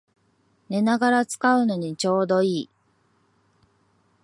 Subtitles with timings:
[0.67, 2.69] 寝ながら使うのにちょうどいい